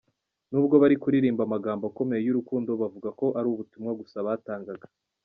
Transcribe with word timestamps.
Nubwo 0.51 0.73
bari 0.81 0.95
kuririmba 1.01 1.41
amagambo 1.45 1.83
akomeye 1.87 2.21
y’urukundo, 2.23 2.69
bavuga 2.81 3.09
ko 3.19 3.25
ari 3.37 3.47
ubutumwa 3.53 3.91
gusa 3.99 4.17
batangaga. 4.27 4.87